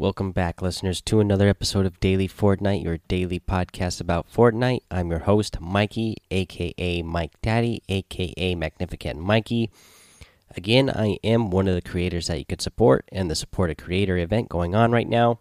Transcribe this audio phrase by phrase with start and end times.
[0.00, 4.80] Welcome back, listeners, to another episode of Daily Fortnite, your daily podcast about Fortnite.
[4.90, 9.68] I'm your host, Mikey, aka Mike Daddy, aka Magnificent Mikey.
[10.56, 13.74] Again, I am one of the creators that you could support, and the Support a
[13.74, 15.40] Creator event going on right now.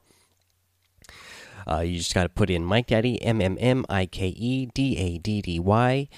[1.65, 4.65] Uh, you just got to put in Mike Daddy, M M M I K E
[4.65, 6.09] D A D D Y,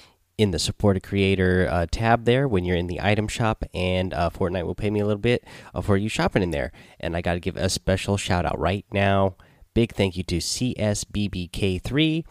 [0.42, 4.12] in the support a creator uh, tab there when you're in the item shop and
[4.12, 6.72] uh, fortnite will pay me a little bit uh, for you shopping in there.
[6.98, 9.36] And i got to give a special shout out right now.
[9.72, 12.24] Big thank you to csbbk3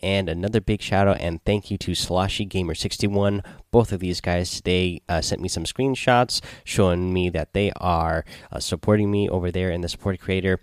[0.00, 4.20] and another big shout out and thank you to sloshy gamer 61 both of these
[4.20, 9.28] guys they uh, sent me some screenshots showing me that they are uh, supporting me
[9.28, 10.60] over there in the support creator.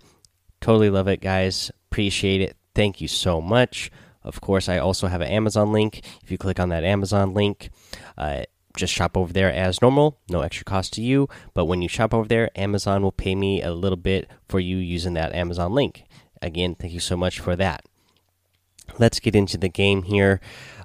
[0.62, 1.70] Totally love it guys.
[1.90, 2.56] Appreciate it.
[2.74, 3.90] Thank you so much
[4.24, 6.02] of course, I also have an Amazon link.
[6.22, 7.70] If you click on that Amazon link,
[8.16, 8.44] uh,
[8.76, 11.28] just shop over there as normal, no extra cost to you.
[11.52, 14.76] But when you shop over there, Amazon will pay me a little bit for you
[14.76, 16.04] using that Amazon link.
[16.42, 17.84] Again, thank you so much for that.
[18.98, 20.40] Let's get into the game here.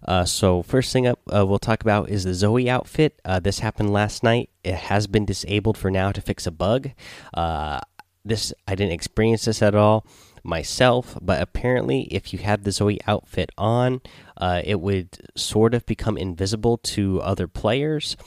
[0.08, 3.19] Uh, so, first thing up, uh, we'll talk about is the Zoey outfit.
[3.25, 4.50] Uh, this happened last night.
[4.63, 6.91] It has been disabled for now to fix a bug.
[7.33, 7.81] Uh,
[8.23, 10.06] this I didn't experience this at all
[10.50, 14.02] myself, but apparently, if you had the Zoey outfit on,
[14.38, 18.17] uh, it would sort of become invisible to other players,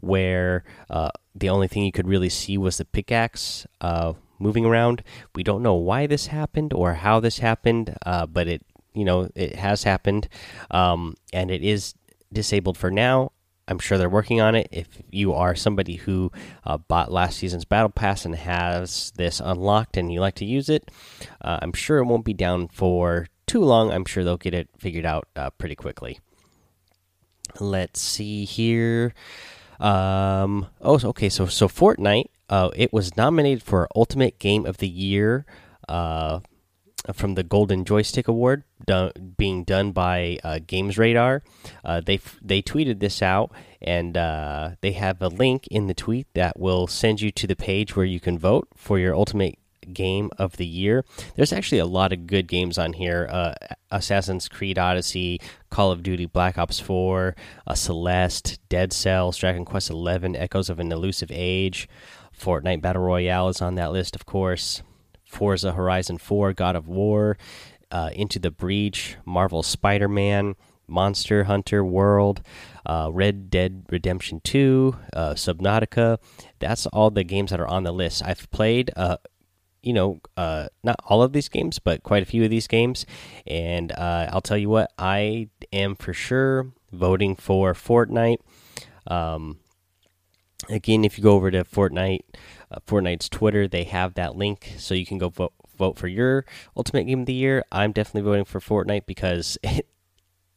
[0.00, 5.02] where uh, the only thing you could really see was the pickaxe uh, moving around.
[5.34, 9.28] We don't know why this happened or how this happened, uh, but it you know
[9.34, 10.28] it has happened,
[10.70, 11.94] um, and it is
[12.32, 13.32] disabled for now.
[13.68, 14.68] I'm sure they're working on it.
[14.72, 16.32] If you are somebody who
[16.64, 20.68] uh, bought last season's battle pass and has this unlocked and you like to use
[20.68, 20.90] it,
[21.42, 23.92] uh, I'm sure it won't be down for too long.
[23.92, 26.18] I'm sure they'll get it figured out uh, pretty quickly.
[27.60, 29.12] Let's see here.
[29.78, 31.28] Um, oh, okay.
[31.28, 35.44] So so Fortnite, uh, it was nominated for Ultimate Game of the Year
[35.88, 36.40] uh,
[37.12, 41.42] from the Golden Joystick Award, done, being done by uh, Games Radar.
[41.84, 46.26] Uh, they they tweeted this out, and uh, they have a link in the tweet
[46.34, 49.58] that will send you to the page where you can vote for your ultimate
[49.92, 51.04] game of the year.
[51.34, 53.54] There's actually a lot of good games on here: uh,
[53.90, 55.40] Assassin's Creed Odyssey,
[55.70, 57.34] Call of Duty Black Ops 4,
[57.66, 61.88] uh, Celeste, Dead Cells, Dragon Quest 11, Echoes of an Elusive Age.
[62.38, 64.82] Fortnite Battle Royale is on that list, of course.
[65.28, 67.36] Forza Horizon 4, God of War,
[67.90, 70.56] uh, Into the Breach, Marvel Spider Man,
[70.88, 72.40] Monster Hunter World,
[72.86, 76.18] uh, Red Dead Redemption 2, uh, Subnautica.
[76.58, 78.22] That's all the games that are on the list.
[78.24, 79.18] I've played, uh,
[79.82, 83.04] you know, uh, not all of these games, but quite a few of these games.
[83.46, 88.38] And uh, I'll tell you what, I am for sure voting for Fortnite.
[89.06, 89.58] Um,
[90.68, 92.24] again, if you go over to Fortnite,
[92.70, 96.44] uh, Fortnite's Twitter, they have that link, so you can go vote vote for your
[96.76, 97.64] Ultimate Game of the Year.
[97.70, 99.86] I'm definitely voting for Fortnite because it,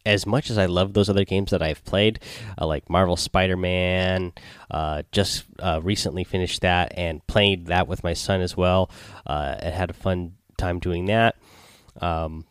[0.06, 2.20] as much as I love those other games that I've played,
[2.60, 4.34] uh, like Marvel Spider Man,
[4.72, 8.90] uh, just uh, recently finished that and played that with my son as well.
[9.28, 11.36] Uh, I had a fun time doing that.
[12.02, 12.46] Um,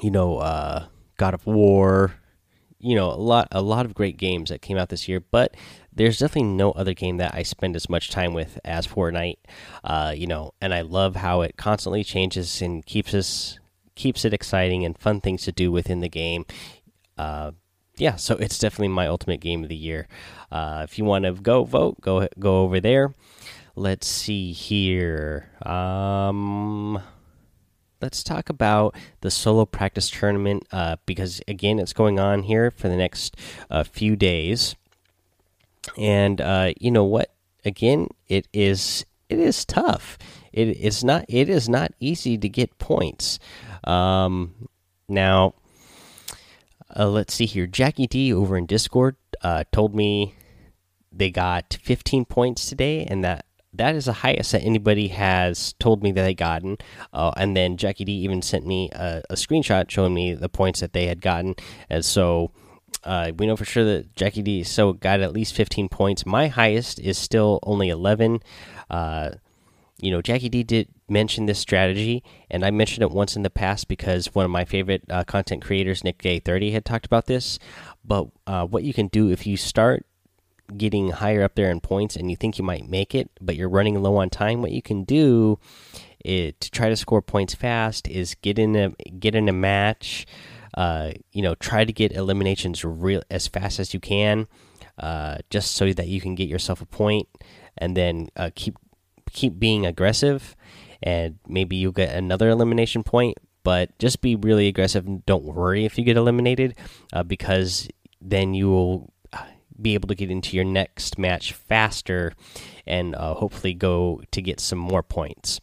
[0.00, 0.86] you know, uh,
[1.18, 2.14] God of War,
[2.78, 5.54] you know, a lot, a lot of great games that came out this year, but
[5.94, 9.38] there's definitely no other game that I spend as much time with as Fortnite.
[9.82, 13.58] Uh, you know, and I love how it constantly changes and keeps us
[13.94, 16.44] keeps it exciting and fun things to do within the game.
[17.16, 17.52] Uh,
[17.96, 20.08] yeah, so it's definitely my ultimate game of the year.
[20.50, 23.14] Uh, if you want to go vote, go go over there.
[23.76, 25.50] Let's see here.
[25.62, 27.00] Um,
[28.00, 32.88] let's talk about the solo practice tournament uh, because again, it's going on here for
[32.88, 33.36] the next
[33.70, 34.74] uh, few days.
[35.98, 37.34] And uh, you know what?
[37.64, 40.18] Again, it is it is tough.
[40.52, 43.38] It is not it is not easy to get points.
[43.84, 44.68] Um,
[45.08, 45.54] now,
[46.94, 47.66] uh, let's see here.
[47.66, 50.34] Jackie D over in Discord uh, told me
[51.12, 56.02] they got 15 points today, and that that is the highest that anybody has told
[56.02, 56.78] me that they gotten.
[57.12, 60.80] Uh, and then Jackie D even sent me a, a, screenshot showing me the points
[60.80, 61.56] that they had gotten.
[61.90, 62.52] And so
[63.04, 66.26] uh, we know for sure that Jackie D so got at least 15 points.
[66.26, 68.40] My highest is still only 11.
[68.90, 69.30] Uh,
[69.98, 73.50] you know, Jackie D did mention this strategy, and I mentioned it once in the
[73.50, 77.58] past because one of my favorite uh, content creators, NickEh30, had talked about this.
[78.04, 80.04] But uh, what you can do if you start
[80.76, 83.68] getting higher up there in points and you think you might make it, but you're
[83.68, 85.58] running low on time, what you can do
[86.24, 90.26] to try to score points fast is get in a get in a match.
[90.74, 94.46] Uh, you know, try to get eliminations real as fast as you can,
[94.98, 97.28] uh, just so that you can get yourself a point,
[97.78, 98.76] and then uh, keep
[99.32, 100.54] keep being aggressive
[101.04, 103.38] and maybe you'll get another elimination point.
[103.62, 105.06] But just be really aggressive.
[105.06, 106.74] And don't worry if you get eliminated,
[107.12, 107.88] uh, because
[108.20, 109.44] then you will uh,
[109.80, 112.32] be able to get into your next match faster
[112.86, 115.60] and hopefully go to get some more points.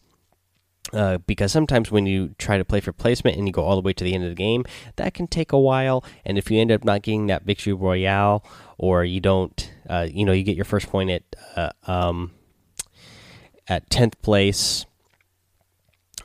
[0.92, 3.82] Uh, because sometimes when you try to play for placement and you go all the
[3.82, 4.64] way to the end of the game,
[4.96, 6.04] that can take a while.
[6.24, 8.44] And if you end up not getting that victory royale,
[8.76, 11.22] or you don't, uh, you know, you get your first point at
[11.56, 12.32] uh, um,
[13.68, 14.84] at tenth place,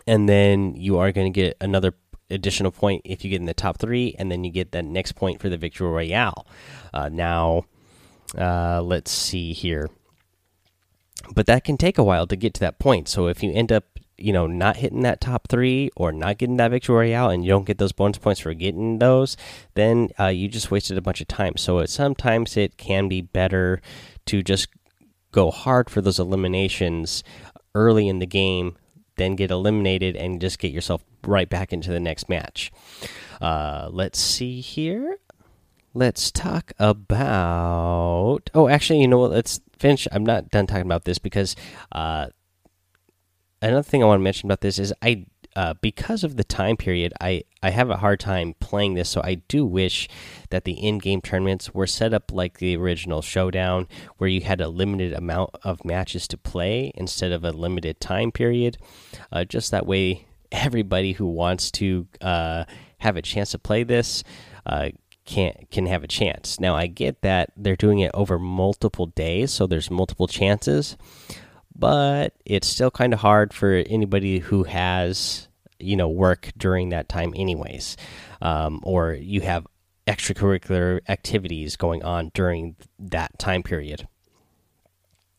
[0.06, 1.94] and then you are going to get another
[2.30, 5.14] additional point if you get in the top three, and then you get that next
[5.14, 6.46] point for the victory royale.
[6.94, 7.64] Uh, now,
[8.38, 9.90] uh, let's see here.
[11.34, 13.08] But that can take a while to get to that point.
[13.08, 16.58] So if you end up you know not hitting that top three or not getting
[16.58, 19.38] that victory royale and you don't get those bonus points for getting those
[19.76, 21.56] then uh, you just wasted a bunch of time.
[21.58, 23.82] So it, sometimes it can be better
[24.26, 24.70] to just
[25.32, 27.24] go hard for those eliminations
[27.76, 28.76] early in the game
[29.18, 32.72] then get eliminated and just get yourself right back into the next match.
[33.42, 35.18] Uh, let's see here.
[35.94, 39.32] Let's talk about oh actually you know what?
[39.32, 40.08] Let's finish.
[40.12, 41.56] I'm not done talking about this because
[41.92, 42.28] uh,
[43.62, 45.26] another thing I want to mention about this is I
[45.58, 49.10] uh, because of the time period, I, I have a hard time playing this.
[49.10, 50.08] So I do wish
[50.52, 53.88] that the in-game tournaments were set up like the original Showdown,
[54.18, 58.32] where you had a limited amount of matches to play instead of a limited time
[58.32, 58.78] period.
[59.32, 62.66] Uh, just that way, everybody who wants to uh,
[63.00, 64.24] have a chance to play this
[64.68, 64.90] uh,
[65.26, 66.60] can can have a chance.
[66.60, 70.96] Now I get that they're doing it over multiple days, so there's multiple chances
[71.78, 75.48] but it's still kind of hard for anybody who has
[75.80, 77.98] you know work during that time anyways
[78.42, 79.66] um, or you have
[80.08, 84.08] extracurricular activities going on during that time period.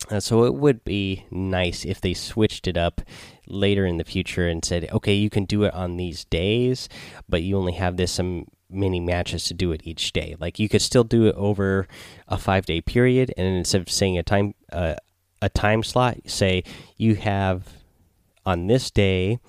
[0.09, 3.01] Uh, so it would be nice if they switched it up
[3.47, 6.87] later in the future and said okay you can do it on these days
[7.27, 10.35] but you only have this some many matches to do it each day.
[10.39, 11.87] Like you could still do it over
[12.27, 14.95] a five day period and instead of saying a time uh,
[15.41, 16.17] a time slot.
[16.25, 16.63] Say
[16.97, 17.67] you have
[18.45, 19.39] on this day,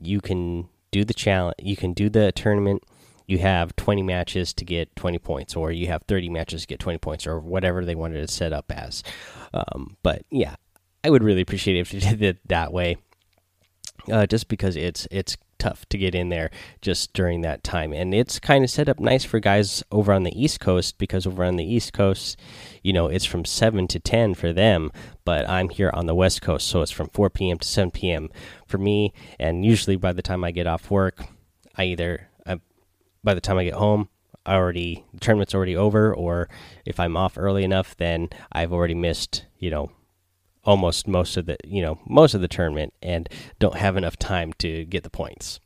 [0.00, 1.56] you can do the challenge.
[1.58, 2.82] You can do the tournament.
[3.26, 6.80] You have 20 matches to get 20 points, or you have 30 matches to get
[6.80, 9.02] 20 points, or whatever they wanted to set up as.
[9.52, 10.56] Um, but yeah,
[11.04, 12.96] I would really appreciate it if you did it that way,
[14.10, 16.50] uh, just because it's it's tough to get in there
[16.80, 17.92] just during that time.
[17.92, 21.26] And it's kind of set up nice for guys over on the East Coast because
[21.26, 22.38] over on the East Coast,
[22.82, 24.90] you know, it's from 7 to 10 for them,
[25.24, 27.58] but I'm here on the West Coast, so it's from 4 p.m.
[27.58, 28.30] to 7 p.m.
[28.66, 29.12] for me.
[29.38, 31.24] And usually by the time I get off work,
[31.76, 32.60] I either, I,
[33.22, 34.08] by the time I get home,
[34.46, 36.48] I already, the tournament's already over, or
[36.86, 39.90] if I'm off early enough, then I've already missed, you know,
[40.68, 43.26] almost most of the you know most of the tournament and
[43.58, 45.60] don't have enough time to get the points.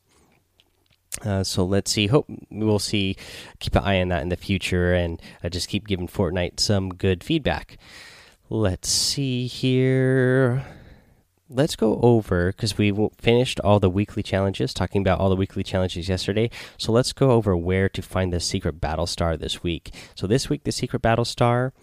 [1.25, 2.07] Uh, so let's see.
[2.07, 3.17] Hope we'll see.
[3.59, 6.89] Keep an eye on that in the future, and uh, just keep giving Fortnite some
[6.89, 7.77] good feedback.
[8.49, 10.65] Let's see here.
[11.55, 15.63] Let's go over because we finished all the weekly challenges, talking about all the weekly
[15.63, 16.49] challenges yesterday.
[16.79, 19.93] So let's go over where to find the secret battle star this week.
[20.15, 21.75] So this week, the secret battle star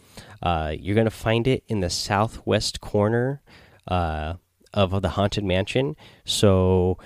[0.42, 3.42] uh, you're going to find it in the southwest corner
[3.88, 4.36] uh,
[4.74, 5.96] of the haunted mansion.
[6.26, 6.98] So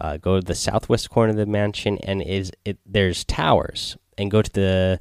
[0.00, 4.30] uh, go to the southwest corner of the mansion, and is it there's towers, and
[4.30, 5.00] go to the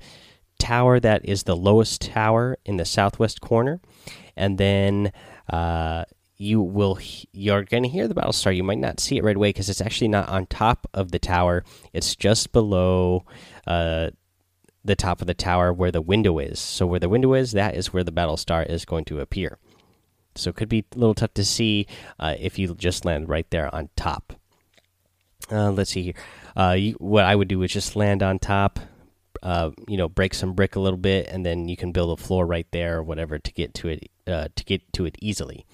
[0.60, 3.80] tower that is the lowest tower in the southwest corner,
[4.36, 5.12] and then
[5.50, 6.06] uh,
[6.42, 6.98] you will
[7.32, 8.52] you're going to hear the battle star.
[8.52, 11.20] You might not see it right away because it's actually not on top of the
[11.20, 11.64] tower.
[11.94, 13.26] It's just below
[13.68, 14.10] uh,
[14.84, 16.60] the top of the tower where the window is.
[16.60, 19.60] So where the window is, that is where the battle star is going to appear.
[20.34, 21.86] So it could be a little tough to see
[22.20, 24.34] uh, if you just land right there on top.
[25.52, 26.14] Uh, let's see here.
[26.58, 28.80] Uh, you, what I would do is just land on top.
[29.44, 32.22] Uh, you know, break some brick a little bit, and then you can build a
[32.22, 35.66] floor right there or whatever to get to it uh, to get to it easily.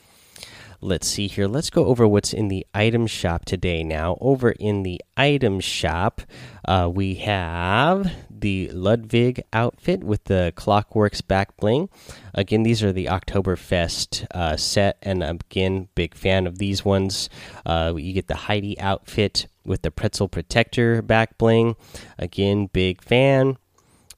[0.80, 1.48] Let's see here.
[1.48, 3.84] Let's go over what's in the item shop today.
[3.84, 6.22] Now, over in the item shop,
[6.66, 11.90] uh, we have the Ludwig outfit with the Clockworks back bling.
[12.36, 17.28] Again, these are the Oktoberfest uh, set, and again, big fan of these ones.
[17.66, 21.76] Uh, you get the Heidi outfit with the Pretzel Protector back bling.
[22.20, 23.58] Again, big fan.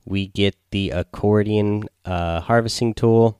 [0.06, 3.40] We get the accordion uh, harvesting tool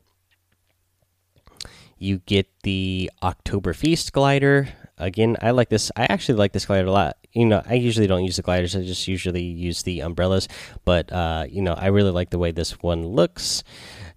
[2.00, 4.70] you get the October Feast glider.
[4.98, 5.92] again, I like this.
[5.96, 7.18] I actually like this glider a lot.
[7.32, 8.76] You know, I usually don't use the gliders.
[8.76, 10.48] I just usually use the umbrellas.
[10.84, 13.64] But uh, you know, I really like the way this one looks.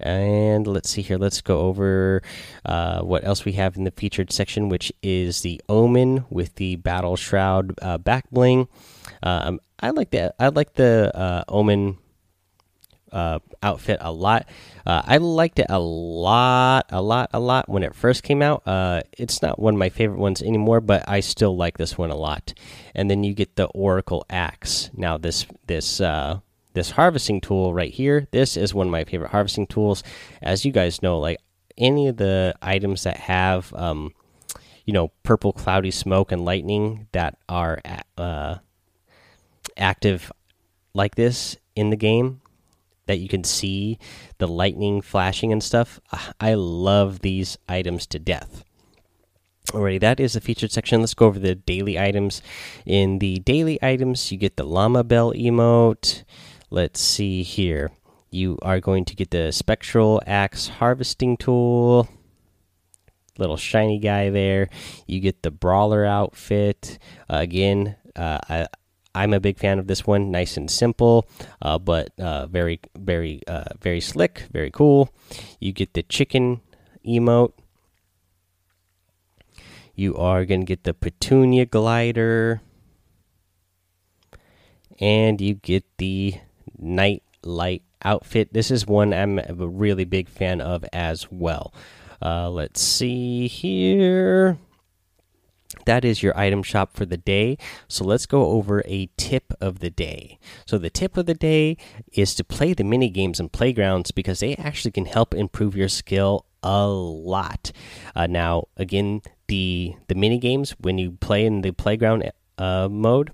[0.01, 1.19] And let's see here.
[1.19, 2.23] Let's go over
[2.65, 6.77] uh, what else we have in the featured section, which is the Omen with the
[6.77, 8.67] Battle Shroud uh, back bling.
[9.23, 10.35] Um, I like that.
[10.39, 11.99] I like the uh, Omen
[13.13, 14.49] uh, outfit a lot.
[14.87, 18.63] Uh, I liked it a lot, a lot, a lot when it first came out.
[18.67, 22.11] Uh, it's not one of my favorite ones anymore, but I still like this one
[22.11, 22.55] a lot.
[22.95, 24.91] And then you get the Oracle Axe.
[24.95, 26.41] Now this this uh,
[26.75, 28.27] this harvesting tool right here.
[28.31, 30.03] This is one of my favorite harvesting tools.
[30.41, 31.39] As you guys know, like
[31.79, 34.15] any of the items that have um,
[34.85, 37.81] you know purple cloudy smoke and lightning that are
[38.17, 38.57] uh,
[39.77, 40.33] active
[40.95, 42.42] like this in the game
[43.07, 43.99] that you can see
[44.39, 46.01] the lightning flashing and stuff.
[46.41, 48.65] I love these items to death.
[49.69, 51.01] Alrighty, that is the featured section.
[51.01, 52.43] Let's go over the daily items.
[52.85, 56.25] In the daily items, you get the llama bell emote.
[56.69, 57.91] Let's see here.
[58.31, 62.09] You are going to get the spectral axe harvesting tool.
[63.39, 64.69] Little shiny guy there.
[65.07, 66.99] You get the brawler outfit.
[67.31, 68.67] Uh, again, uh, I,
[69.15, 70.31] I'm a big fan of this one.
[70.31, 71.29] Nice and simple,
[71.61, 75.11] uh, but uh, very, very, uh, very slick, very cool.
[75.61, 76.61] You get the chicken
[77.07, 77.53] emote.
[79.95, 82.63] You are going to get the petunia glider.
[84.99, 86.35] And you get the
[86.79, 88.53] night light outfit.
[88.53, 91.75] This is one I'm a really big fan of as well.
[92.21, 94.59] Uh, let's see here
[95.87, 97.59] that is your item shop for the day.
[97.89, 100.39] So let's go over a tip of the day.
[100.67, 101.77] So the tip of the day
[102.13, 105.89] is to play the mini games and playgrounds because they actually can help improve your
[105.89, 107.73] skill a lot.
[108.15, 113.33] Uh, now, again, the the mini games when you play in the playground uh, mode,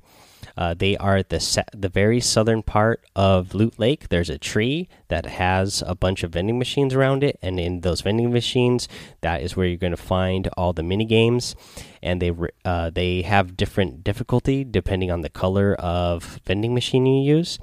[0.57, 4.09] uh, they are the the very southern part of Loot Lake.
[4.09, 8.00] There's a tree that has a bunch of vending machines around it, and in those
[8.00, 8.88] vending machines,
[9.21, 11.55] that is where you're going to find all the mini games.
[12.02, 12.33] And they
[12.64, 17.59] uh, they have different difficulty depending on the color of vending machine you use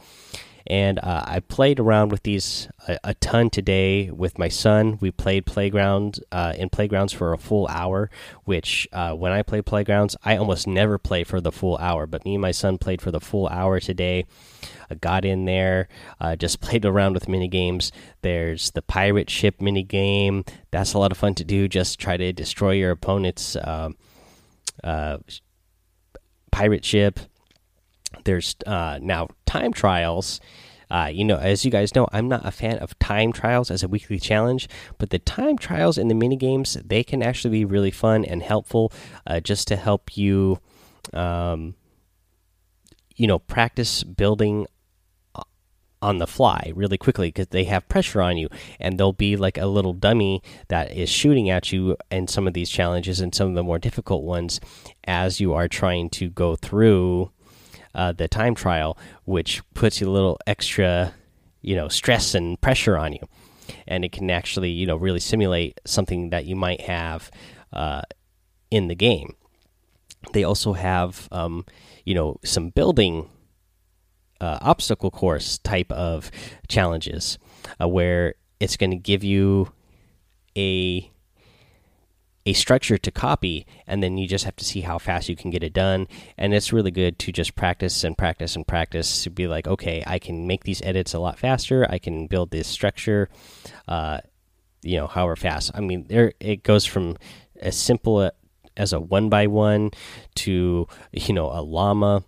[0.68, 4.98] and uh, I played around with these a, a, ton today with my son.
[5.00, 8.10] We played playground uh, in playgrounds for a full hour,
[8.46, 12.08] which uh, when I play playgrounds, I almost never play for the full hour.
[12.08, 14.26] But me and my son played for the full hour today.
[14.90, 15.88] I got in there,
[16.20, 17.92] uh, just played around with mini games.
[18.24, 20.46] There's the pirate ship mini game.
[20.72, 21.68] That's a lot of fun to do.
[21.68, 23.98] Just try to destroy your opponent's um,
[24.84, 25.18] uh,
[26.52, 27.20] pirate ship
[28.24, 30.40] there's uh, now time trials.
[30.90, 33.82] Uh, you know, as you guys know, I'm not a fan of time trials as
[33.82, 37.66] a weekly challenge, but the time trials in the mini games they can actually be
[37.66, 38.92] really fun and helpful,
[39.26, 40.60] uh, just to help you,
[41.12, 41.76] um,
[43.16, 44.68] you know, practice building
[46.06, 48.48] on the fly really quickly because they have pressure on you,
[48.80, 52.54] and there'll be like a little dummy that is shooting at you in some of
[52.54, 54.60] these challenges and some of the more difficult ones
[55.06, 57.32] as you are trying to go through
[57.96, 61.14] uh, the time trial, which puts a little extra,
[61.62, 63.28] you know, stress and pressure on you,
[63.88, 67.32] and it can actually, you know, really simulate something that you might have
[67.74, 68.02] uh,
[68.70, 69.36] in the game.
[70.34, 71.66] They also have, um,
[72.04, 73.30] you know, some building
[74.42, 76.32] uh, obstacle course type of
[76.68, 77.38] challenges
[77.82, 79.72] uh, where it's going to give you
[80.58, 81.12] a
[82.48, 85.50] a structure to copy and then you just have to see how fast you can
[85.50, 86.08] get it done.
[86.38, 90.04] And it's really good to just practice and practice and practice to be like okay
[90.06, 91.88] i can make these edits a lot faster.
[91.90, 93.30] I can build this structure
[93.88, 94.20] uh,
[94.84, 95.72] you know however fast.
[95.74, 97.18] I mean there it goes from
[97.60, 98.30] as simple
[98.78, 99.92] as a one by one
[100.36, 102.24] to you know a llama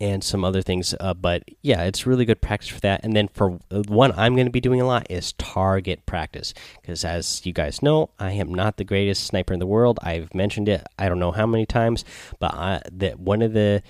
[0.00, 0.94] and some other things.
[0.98, 3.04] Uh, but yeah, it's really good practice for that.
[3.04, 7.04] And then for one, I'm going to be doing a lot is target practice because,
[7.04, 9.98] as you guys know, I am not the greatest sniper in the world.
[10.02, 12.04] I've mentioned it I don't know how many times,
[12.38, 13.82] but I, that one of the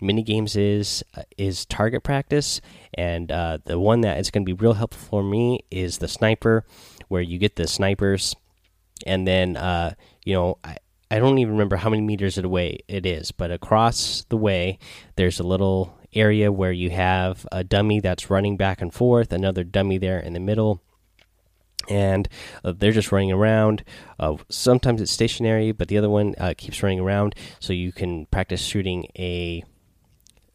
[0.00, 2.60] mini games is uh, is target practice,
[2.94, 6.08] and uh, the one that is going to be real helpful for me is the
[6.08, 6.64] sniper,
[7.08, 8.36] where you get the snipers,
[9.06, 9.94] and then uh,
[10.24, 10.76] you know I,
[11.10, 14.78] I don't even remember how many meters away it is, but across the way,
[15.14, 19.62] there's a little area where you have a dummy that's running back and forth, another
[19.62, 20.82] dummy there in the middle,
[21.88, 22.28] and
[22.64, 23.84] uh, they're just running around.
[24.18, 28.26] Uh, sometimes it's stationary, but the other one uh, keeps running around, so you can
[28.26, 29.62] practice shooting a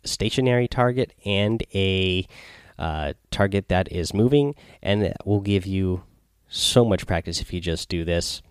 [0.04, 2.28] stationary target and a
[2.78, 6.04] uh, target that is moving, and it will give you
[6.50, 8.42] so much practice if you just do this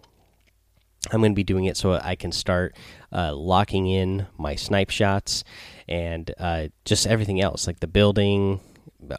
[1.10, 2.76] I'm going to be doing it so I can start
[3.12, 5.44] uh, locking in my snipe shots
[5.88, 8.60] and uh, just everything else, like the building,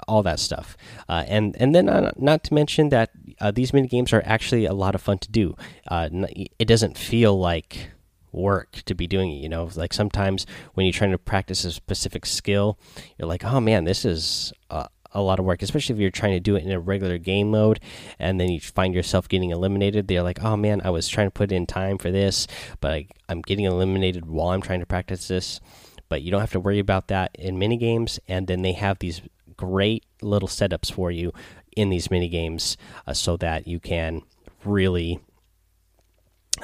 [0.07, 0.77] all that stuff.
[1.09, 3.09] Uh, and and then uh, not to mention that
[3.39, 5.55] uh, these mini games are actually a lot of fun to do.
[5.88, 6.09] Uh,
[6.59, 7.89] it doesn't feel like
[8.31, 9.41] work to be doing it.
[9.41, 10.45] You know, like sometimes
[10.75, 12.77] when you're trying to practice a specific skill,
[13.17, 14.53] you're like, oh man, this is
[15.13, 17.51] a lot of work, especially if you're trying to do it in a regular game
[17.51, 17.80] mode
[18.20, 20.08] and then you find yourself getting eliminated.
[20.08, 22.48] They're like, oh man, I was trying to put in time for this,
[22.80, 25.60] but I, am getting eliminated while I'm trying to practice this.
[26.10, 28.20] But you don't have to worry about that in mini games.
[28.27, 29.22] And then they have these
[29.56, 31.32] great little setups for you
[31.75, 32.75] in these mini games
[33.08, 34.22] uh, so that you can
[34.65, 35.20] really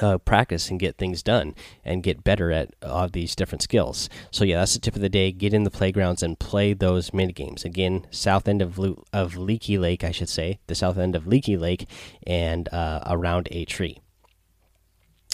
[0.00, 1.54] uh, practice and get things done
[1.84, 4.08] and get better at all these different skills.
[4.30, 5.32] So yeah, that's the tip of the day.
[5.32, 7.64] Get in the playgrounds and play those mini games.
[7.64, 8.78] Again, south end of
[9.12, 11.88] of Leaky Lake, I should say, the south end of Leaky Lake,
[12.26, 14.00] and uh, around a tree.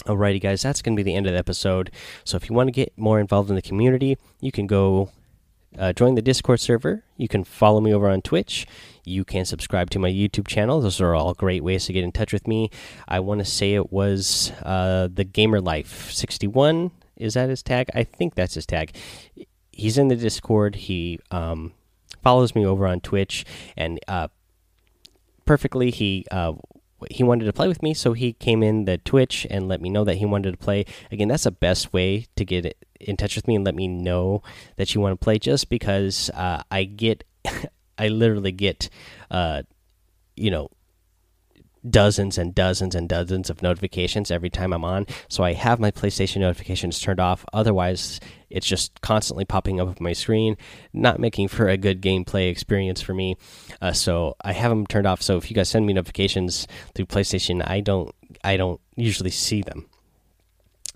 [0.05, 1.89] Alrighty, guys, that's going to be the end of the episode.
[2.23, 5.09] So if you want to get more involved in the community, you can go
[5.77, 7.03] uh, join the Discord server.
[7.17, 8.67] You can follow me over on Twitch.
[9.03, 10.81] You can subscribe to my YouTube channel.
[10.81, 12.69] Those are all great ways to get in touch with me.
[13.07, 16.91] I want to say it was uh, the Gamer Life 61.
[17.17, 17.89] Is that his tag?
[17.93, 18.95] I think that's his tag.
[19.71, 20.75] He's in the Discord.
[20.75, 21.73] He um,
[22.23, 23.45] follows me over on Twitch,
[23.77, 24.29] and uh,
[25.45, 26.53] perfectly he uh,
[27.11, 29.89] he wanted to play with me, so he came in the Twitch and let me
[29.89, 30.85] know that he wanted to play.
[31.11, 34.43] Again, that's the best way to get in touch with me and let me know
[34.75, 37.23] that you want to play, just because uh, I get,
[37.97, 38.89] I literally get,
[39.31, 39.63] uh,
[40.35, 40.69] you know,
[41.89, 45.05] dozens and dozens and dozens of notifications every time I'm on.
[45.29, 47.45] So I have my PlayStation notifications turned off.
[47.53, 48.19] Otherwise,
[48.49, 50.57] it's just constantly popping up on my screen,
[50.93, 53.37] not making for a good gameplay experience for me.
[53.81, 55.21] Uh, so I have them turned off.
[55.21, 59.61] So if you guys send me notifications through PlayStation, I don't I don't usually see
[59.61, 59.87] them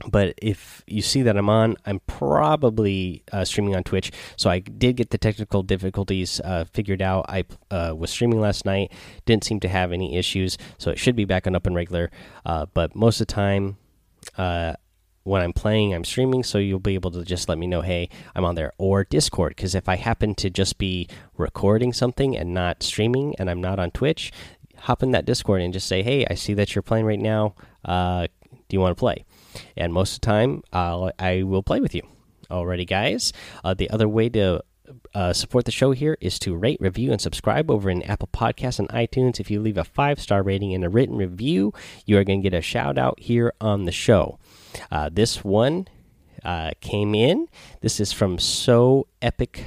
[0.07, 4.11] but if you see that I'm on, I'm probably uh, streaming on Twitch.
[4.37, 7.25] So I did get the technical difficulties uh, figured out.
[7.29, 8.91] I uh, was streaming last night,
[9.25, 12.11] didn't seem to have any issues, so it should be back on up and regular.
[12.45, 13.77] Uh, but most of the time,
[14.37, 14.73] uh,
[15.23, 18.09] when I'm playing, I'm streaming, so you'll be able to just let me know, hey,
[18.35, 19.55] I'm on there, or Discord.
[19.55, 23.79] Because if I happen to just be recording something and not streaming, and I'm not
[23.79, 24.31] on Twitch,
[24.75, 27.53] hop in that Discord and just say, hey, I see that you're playing right now.
[27.83, 29.25] Uh, do you want to play?
[29.77, 32.03] And most of the time I'll, I will play with you.
[32.49, 33.31] Alrighty, guys.
[33.63, 34.63] Uh, the other way to
[35.13, 38.79] uh, support the show here is to rate, review, and subscribe over in Apple Podcasts
[38.79, 39.39] and iTunes.
[39.39, 41.73] If you leave a five star rating and a written review,
[42.05, 44.39] you are going to get a shout out here on the show.
[44.91, 45.87] Uh, this one
[46.43, 47.47] uh, came in.
[47.81, 49.65] This is from So Epic.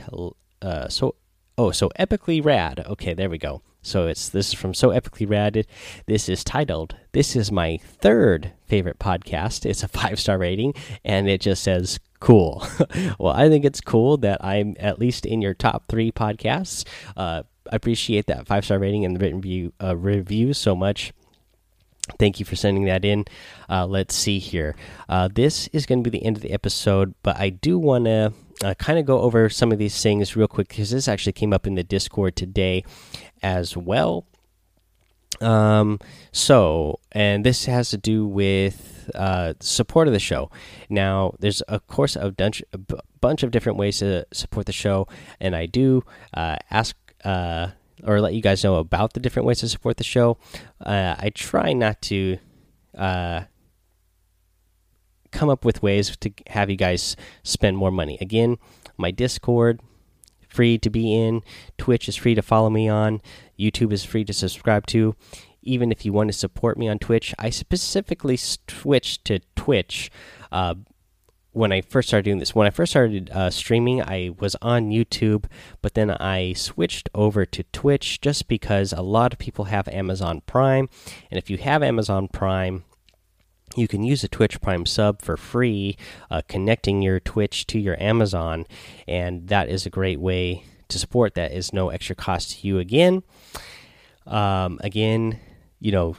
[0.60, 1.16] Uh, so
[1.58, 2.84] oh, so epically rad.
[2.86, 3.62] Okay, there we go.
[3.82, 5.66] So it's this is from So Epically Rad.
[6.06, 9.66] This is titled This is my third favorite podcast.
[9.66, 12.64] It's a five star rating and it just says cool.
[13.18, 16.86] well, I think it's cool that I'm at least in your top three podcasts.
[17.16, 21.12] Uh, I appreciate that five star rating and the written review, uh, review so much.
[22.18, 23.24] Thank you for sending that in.
[23.68, 24.76] Uh, let's see here.
[25.08, 28.04] Uh, this is going to be the end of the episode, but I do want
[28.06, 31.32] to uh, kind of go over some of these things real quick because this actually
[31.32, 32.84] came up in the Discord today
[33.42, 34.26] as well.
[35.40, 35.98] Um,
[36.30, 40.50] so, and this has to do with uh, support of the show.
[40.88, 42.78] Now, there's of course a bunch, a
[43.20, 45.08] bunch of different ways to support the show,
[45.40, 47.68] and I do uh, ask uh,
[48.04, 50.38] or let you guys know about the different ways to support the show.
[50.84, 52.38] Uh, I try not to
[52.96, 53.42] uh,
[55.32, 58.18] come up with ways to have you guys spend more money.
[58.20, 58.58] Again,
[58.96, 59.80] my Discord
[60.48, 61.42] free to be in,
[61.78, 63.20] Twitch is free to follow me on,
[63.58, 65.16] YouTube is free to subscribe to.
[65.62, 70.10] Even if you want to support me on Twitch, I specifically switched to Twitch
[70.50, 70.74] uh,
[71.52, 72.54] when I first started doing this.
[72.54, 75.44] When I first started uh, streaming, I was on YouTube,
[75.80, 80.42] but then I switched over to Twitch just because a lot of people have Amazon
[80.46, 80.88] Prime.
[81.30, 82.84] And if you have Amazon Prime,
[83.76, 85.96] you can use a Twitch Prime sub for free,
[86.30, 88.66] uh, connecting your Twitch to your Amazon,
[89.06, 91.34] and that is a great way to support.
[91.34, 92.78] That is no extra cost to you.
[92.78, 93.22] Again,
[94.26, 95.38] um, again,
[95.80, 96.16] you know,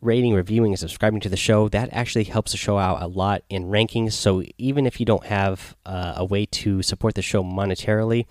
[0.00, 3.42] rating, reviewing, and subscribing to the show that actually helps the show out a lot
[3.48, 4.12] in rankings.
[4.12, 8.26] So even if you don't have uh, a way to support the show monetarily,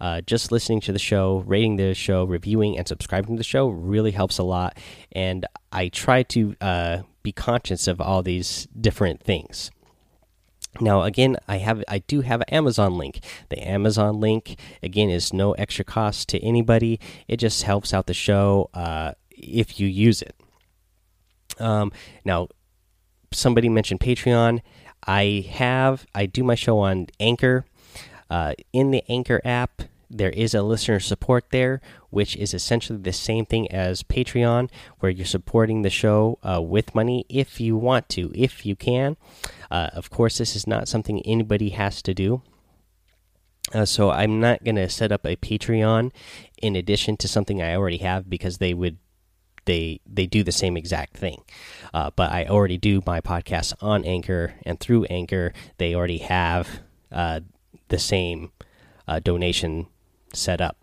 [0.00, 3.68] uh, just listening to the show, rating the show, reviewing, and subscribing to the show
[3.68, 4.78] really helps a lot.
[5.12, 9.70] And I try to uh, be conscious of all these different things.
[10.80, 13.20] Now again, I have I do have an Amazon link.
[13.48, 17.00] The Amazon link again is no extra cost to anybody.
[17.26, 20.36] It just helps out the show uh, if you use it.
[21.60, 21.92] Um,
[22.24, 22.48] now,
[23.32, 24.60] somebody mentioned Patreon.
[25.06, 27.64] I have I do my show on Anchor.
[28.28, 33.12] Uh, in the Anchor app, there is a listener support there, which is essentially the
[33.12, 34.68] same thing as Patreon,
[34.98, 39.16] where you're supporting the show uh, with money if you want to, if you can.
[39.70, 42.42] Uh, of course, this is not something anybody has to do.
[43.72, 46.10] Uh, so I'm not going to set up a Patreon
[46.60, 48.98] in addition to something I already have because they would
[49.64, 51.42] they they do the same exact thing.
[51.92, 56.80] Uh, but I already do my podcast on Anchor, and through Anchor, they already have
[57.12, 57.40] uh,
[57.88, 58.52] the same
[59.08, 59.86] uh, donation
[60.32, 60.76] set up.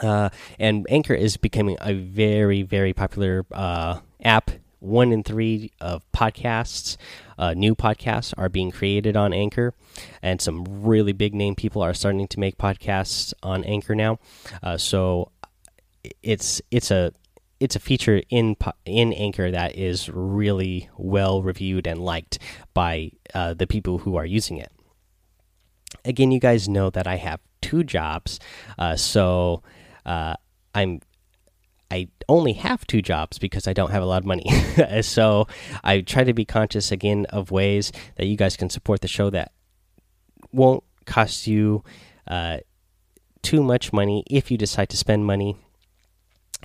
[0.00, 4.50] Uh, and Anchor is becoming a very very popular uh, app.
[4.80, 6.98] One in three of podcasts,
[7.38, 9.72] uh, new podcasts, are being created on Anchor,
[10.20, 14.18] and some really big name people are starting to make podcasts on Anchor now.
[14.76, 15.30] so
[16.22, 17.12] it's it's a
[17.60, 22.38] it's a feature in in Anchor that is really well reviewed and liked
[22.72, 24.72] by uh, the people who are using it.
[26.04, 28.40] Again, you guys know that I have two jobs,
[28.78, 29.62] uh, so
[30.04, 30.34] uh,
[30.74, 31.00] I'm
[31.90, 34.46] I only have two jobs because I don't have a lot of money.
[35.02, 35.46] so
[35.82, 39.30] I try to be conscious again of ways that you guys can support the show
[39.30, 39.52] that
[40.52, 41.84] won't cost you
[42.26, 42.58] uh,
[43.42, 45.56] too much money if you decide to spend money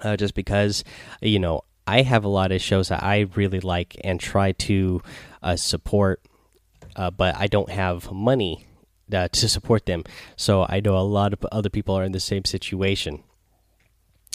[0.01, 0.83] uh, just because
[1.21, 5.01] you know I have a lot of shows that I really like and try to
[5.41, 6.21] uh, support,
[6.95, 8.67] uh, but I don't have money
[9.11, 10.03] uh, to support them.
[10.35, 13.23] So I know a lot of other people are in the same situation.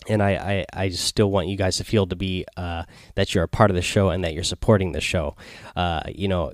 [0.09, 2.83] And I, I, I still want you guys to feel to be uh,
[3.15, 5.37] that you're a part of the show and that you're supporting the show.
[5.77, 6.53] Uh, you know,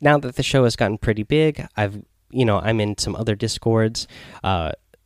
[0.00, 3.34] now that the show has gotten pretty big, I've you know I'm in some other
[3.34, 4.08] discords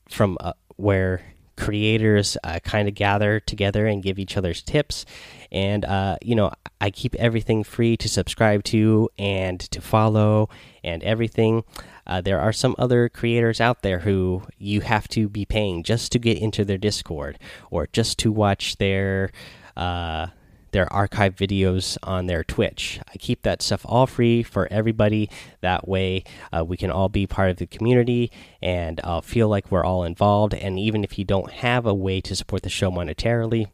[0.09, 0.39] from
[0.77, 1.23] where
[1.57, 5.05] creators uh, kind of gather together and give each other's tips.
[5.53, 10.49] And uh, you know i keep everything free to subscribe to and to follow
[10.83, 11.65] and everything.
[12.07, 16.13] Uh, there are some other creators out there who you have to be paying just
[16.13, 17.39] to get into their discord
[17.71, 19.31] or just to watch their
[19.77, 20.27] uh,
[20.75, 23.01] their archive videos on their Twitch.
[23.09, 25.31] I keep that stuff all free for everybody.
[25.61, 29.71] That way, uh, we can all be part of the community and uh, feel like
[29.71, 30.53] we're all involved.
[30.53, 33.69] And even if you don't have a way to support the show monetarily,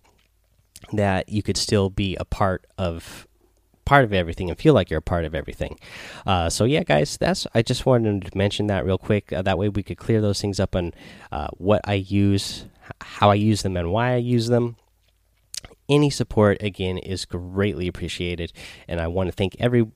[0.93, 3.27] that you could still be a part of
[3.87, 5.79] part of everything and feel like you're a part of everything.
[6.27, 9.33] Uh, so yeah, guys, that's I just wanted to mention that real quick.
[9.33, 10.93] Uh, that way we could clear those things up on
[11.33, 12.67] uh, what I use,
[13.01, 14.77] how I use them, and why I use them
[15.91, 18.53] any support again is greatly appreciated.
[18.89, 19.87] And i want to thank every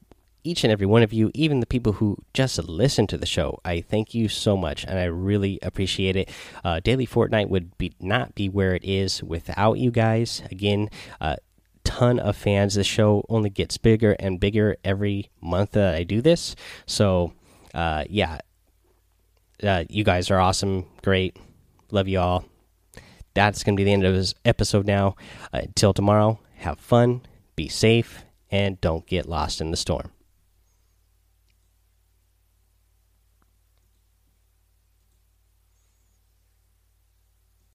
[0.46, 3.60] each and every one of you even the people who just listen to the show.
[3.64, 6.28] I thank you so much and i really appreciate it.
[6.62, 10.42] Uh, daily fortnite would be not be where it is without you guys.
[10.50, 11.36] Again uh,
[11.84, 12.74] ton of fans.
[12.74, 16.56] The show only gets bigger and bigger every month that i do this.
[16.86, 17.32] So
[17.72, 18.38] uh, yeah.
[19.62, 20.84] Uh, you guys are awesome.
[21.02, 21.36] Great.
[21.90, 22.44] Love you all
[23.34, 25.16] that's going to be the end of this episode now.
[25.52, 27.22] Uh, until tomorrow, have fun,
[27.56, 30.10] be safe, and don't get lost in the storm.